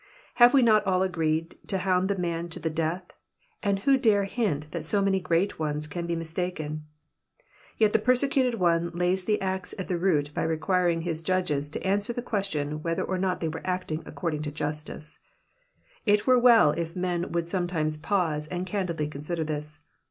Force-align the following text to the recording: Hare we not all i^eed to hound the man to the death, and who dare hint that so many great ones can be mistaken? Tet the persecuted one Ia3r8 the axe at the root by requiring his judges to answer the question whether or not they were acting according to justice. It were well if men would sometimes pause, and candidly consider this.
Hare 0.33 0.49
we 0.51 0.63
not 0.63 0.83
all 0.87 1.01
i^eed 1.07 1.53
to 1.67 1.77
hound 1.77 2.09
the 2.09 2.15
man 2.17 2.49
to 2.49 2.59
the 2.59 2.71
death, 2.71 3.03
and 3.61 3.77
who 3.77 3.97
dare 3.97 4.23
hint 4.23 4.71
that 4.71 4.83
so 4.83 4.99
many 4.99 5.19
great 5.19 5.59
ones 5.59 5.85
can 5.85 6.07
be 6.07 6.15
mistaken? 6.15 6.85
Tet 7.77 7.93
the 7.93 7.99
persecuted 7.99 8.55
one 8.55 8.89
Ia3r8 8.93 9.25
the 9.25 9.41
axe 9.41 9.75
at 9.77 9.87
the 9.87 9.99
root 9.99 10.31
by 10.33 10.41
requiring 10.41 11.01
his 11.03 11.21
judges 11.21 11.69
to 11.69 11.83
answer 11.85 12.13
the 12.13 12.23
question 12.23 12.81
whether 12.81 13.03
or 13.03 13.19
not 13.19 13.41
they 13.41 13.47
were 13.47 13.61
acting 13.63 14.01
according 14.07 14.41
to 14.41 14.51
justice. 14.51 15.19
It 16.03 16.25
were 16.25 16.39
well 16.39 16.71
if 16.71 16.95
men 16.95 17.31
would 17.31 17.47
sometimes 17.47 17.99
pause, 17.99 18.47
and 18.47 18.65
candidly 18.65 19.07
consider 19.07 19.43
this. 19.43 19.81